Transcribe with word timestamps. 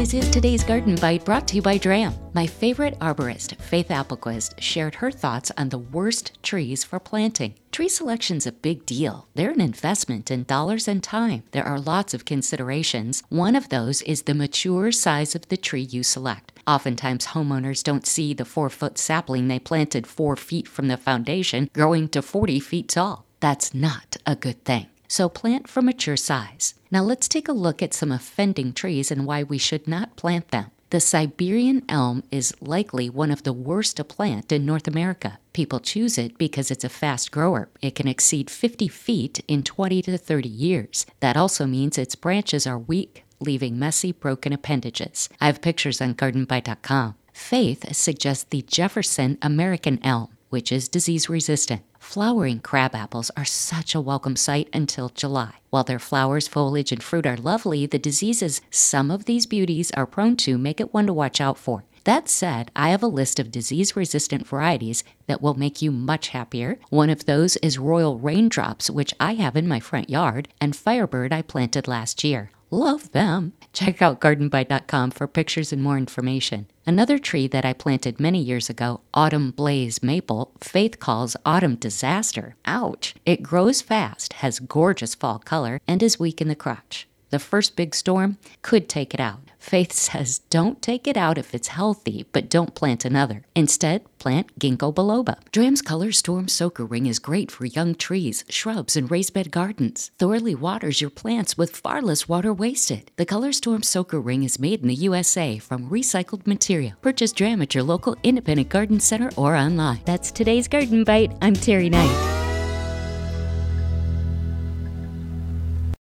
This 0.00 0.14
is 0.14 0.30
today's 0.30 0.64
Garden 0.64 0.94
Bite 0.94 1.26
brought 1.26 1.46
to 1.48 1.56
you 1.56 1.60
by 1.60 1.76
Dramm. 1.76 2.14
My 2.32 2.46
favorite 2.46 2.98
arborist, 3.00 3.60
Faith 3.60 3.88
Appelquist, 3.88 4.58
shared 4.58 4.94
her 4.94 5.10
thoughts 5.10 5.52
on 5.58 5.68
the 5.68 5.76
worst 5.76 6.42
trees 6.42 6.82
for 6.82 6.98
planting. 6.98 7.52
Tree 7.70 7.90
selection's 7.90 8.46
a 8.46 8.52
big 8.52 8.86
deal. 8.86 9.28
They're 9.34 9.50
an 9.50 9.60
investment 9.60 10.30
in 10.30 10.44
dollars 10.44 10.88
and 10.88 11.02
time. 11.02 11.42
There 11.50 11.66
are 11.66 11.78
lots 11.78 12.14
of 12.14 12.24
considerations. 12.24 13.22
One 13.28 13.54
of 13.54 13.68
those 13.68 14.00
is 14.02 14.22
the 14.22 14.32
mature 14.32 14.90
size 14.90 15.34
of 15.34 15.46
the 15.48 15.58
tree 15.58 15.82
you 15.82 16.02
select. 16.02 16.58
Oftentimes, 16.66 17.26
homeowners 17.26 17.84
don't 17.84 18.06
see 18.06 18.32
the 18.32 18.46
four 18.46 18.70
foot 18.70 18.96
sapling 18.96 19.48
they 19.48 19.58
planted 19.58 20.06
four 20.06 20.34
feet 20.34 20.66
from 20.66 20.88
the 20.88 20.96
foundation 20.96 21.68
growing 21.74 22.08
to 22.08 22.22
40 22.22 22.58
feet 22.58 22.88
tall. 22.88 23.26
That's 23.40 23.74
not 23.74 24.16
a 24.24 24.34
good 24.34 24.64
thing. 24.64 24.86
So 25.10 25.28
plant 25.28 25.66
for 25.66 25.82
mature 25.82 26.16
size. 26.16 26.74
Now 26.92 27.02
let's 27.02 27.26
take 27.26 27.48
a 27.48 27.52
look 27.52 27.82
at 27.82 27.92
some 27.92 28.12
offending 28.12 28.72
trees 28.72 29.10
and 29.10 29.26
why 29.26 29.42
we 29.42 29.58
should 29.58 29.88
not 29.88 30.14
plant 30.14 30.52
them. 30.52 30.70
The 30.90 31.00
Siberian 31.00 31.82
elm 31.88 32.22
is 32.30 32.54
likely 32.60 33.10
one 33.10 33.32
of 33.32 33.42
the 33.42 33.52
worst 33.52 33.96
to 33.96 34.04
plant 34.04 34.52
in 34.52 34.64
North 34.64 34.86
America. 34.86 35.40
People 35.52 35.80
choose 35.80 36.16
it 36.16 36.38
because 36.38 36.70
it's 36.70 36.84
a 36.84 36.88
fast 36.88 37.32
grower. 37.32 37.70
It 37.82 37.96
can 37.96 38.06
exceed 38.06 38.50
50 38.50 38.86
feet 38.86 39.42
in 39.48 39.64
20 39.64 40.00
to 40.02 40.16
30 40.16 40.48
years. 40.48 41.06
That 41.18 41.36
also 41.36 41.66
means 41.66 41.98
its 41.98 42.14
branches 42.14 42.64
are 42.64 42.78
weak, 42.78 43.24
leaving 43.40 43.80
messy, 43.80 44.12
broken 44.12 44.52
appendages. 44.52 45.28
I 45.40 45.46
have 45.46 45.60
pictures 45.60 46.00
on 46.00 46.14
gardenbite.com. 46.14 47.16
Faith 47.32 47.96
suggests 47.96 48.44
the 48.44 48.62
Jefferson 48.62 49.38
American 49.42 49.98
elm, 50.04 50.28
which 50.50 50.70
is 50.70 50.88
disease 50.88 51.28
resistant. 51.28 51.82
Flowering 51.98 52.60
crab 52.60 52.94
apples 52.94 53.30
are 53.36 53.44
such 53.44 53.94
a 53.94 54.00
welcome 54.00 54.36
sight 54.36 54.68
until 54.72 55.08
July. 55.08 55.54
While 55.70 55.84
their 55.84 55.98
flowers, 55.98 56.46
foliage, 56.46 56.92
and 56.92 57.02
fruit 57.02 57.26
are 57.26 57.36
lovely, 57.36 57.86
the 57.86 57.98
diseases 57.98 58.60
some 58.70 59.10
of 59.10 59.24
these 59.24 59.46
beauties 59.46 59.90
are 59.92 60.06
prone 60.06 60.36
to 60.38 60.58
make 60.58 60.80
it 60.80 60.92
one 60.92 61.06
to 61.06 61.12
watch 61.12 61.40
out 61.40 61.56
for. 61.56 61.84
That 62.04 62.28
said, 62.28 62.70
I 62.74 62.90
have 62.90 63.02
a 63.02 63.06
list 63.06 63.38
of 63.38 63.50
disease 63.50 63.94
resistant 63.94 64.46
varieties 64.46 65.04
that 65.26 65.42
will 65.42 65.54
make 65.54 65.82
you 65.82 65.90
much 65.90 66.28
happier. 66.28 66.78
One 66.88 67.10
of 67.10 67.26
those 67.26 67.56
is 67.58 67.78
Royal 67.78 68.18
Raindrops, 68.18 68.90
which 68.90 69.14
I 69.20 69.34
have 69.34 69.54
in 69.54 69.68
my 69.68 69.80
front 69.80 70.08
yard, 70.08 70.48
and 70.60 70.74
Firebird 70.74 71.32
I 71.32 71.42
planted 71.42 71.86
last 71.86 72.24
year. 72.24 72.50
Love 72.72 73.10
them. 73.10 73.52
Check 73.72 74.00
out 74.00 74.20
gardenbite.com 74.20 75.10
for 75.10 75.26
pictures 75.26 75.72
and 75.72 75.82
more 75.82 75.98
information. 75.98 76.66
Another 76.86 77.18
tree 77.18 77.48
that 77.48 77.64
I 77.64 77.72
planted 77.72 78.20
many 78.20 78.40
years 78.40 78.70
ago, 78.70 79.00
Autumn 79.12 79.50
Blaze 79.50 80.02
Maple, 80.04 80.52
Faith 80.60 81.00
calls 81.00 81.36
Autumn 81.44 81.74
Disaster. 81.74 82.54
Ouch! 82.64 83.16
It 83.26 83.42
grows 83.42 83.82
fast, 83.82 84.34
has 84.34 84.60
gorgeous 84.60 85.16
fall 85.16 85.40
color, 85.40 85.80
and 85.88 86.00
is 86.00 86.20
weak 86.20 86.40
in 86.40 86.46
the 86.46 86.54
crotch. 86.54 87.08
The 87.30 87.38
first 87.38 87.76
big 87.76 87.94
storm 87.94 88.38
could 88.62 88.88
take 88.88 89.14
it 89.14 89.20
out. 89.20 89.50
Faith 89.58 89.92
says 90.08 90.40
don't 90.50 90.82
take 90.82 91.06
it 91.06 91.16
out 91.16 91.38
if 91.38 91.54
it's 91.54 91.68
healthy, 91.68 92.26
but 92.32 92.50
don't 92.50 92.74
plant 92.74 93.04
another. 93.04 93.44
Instead, 93.54 94.02
plant 94.18 94.58
ginkgo 94.58 94.92
biloba. 94.92 95.38
Dramm's 95.52 95.82
Color 95.82 96.12
Storm 96.12 96.48
Soaker 96.48 96.84
Ring 96.84 97.06
is 97.06 97.18
great 97.18 97.50
for 97.50 97.66
young 97.66 97.94
trees, 97.94 98.44
shrubs, 98.48 98.96
and 98.96 99.10
raised 99.10 99.32
bed 99.32 99.50
gardens. 99.50 100.10
Thoroughly 100.18 100.54
waters 100.54 101.00
your 101.00 101.10
plants 101.10 101.56
with 101.56 101.76
far 101.76 102.02
less 102.02 102.28
water 102.28 102.52
wasted. 102.52 103.10
The 103.16 103.26
Color 103.26 103.52
Storm 103.52 103.82
Soaker 103.82 104.20
Ring 104.20 104.42
is 104.42 104.58
made 104.58 104.82
in 104.82 104.88
the 104.88 104.94
USA 104.94 105.58
from 105.58 105.88
recycled 105.88 106.46
material. 106.46 106.94
Purchase 107.00 107.32
Dram 107.32 107.62
at 107.62 107.74
your 107.74 107.84
local 107.84 108.16
independent 108.22 108.68
garden 108.68 108.98
center 108.98 109.30
or 109.36 109.54
online. 109.54 110.00
That's 110.04 110.32
today's 110.32 110.68
Garden 110.68 111.04
Bite. 111.04 111.32
I'm 111.40 111.54
Teri 111.54 111.90
Knight. 111.90 112.39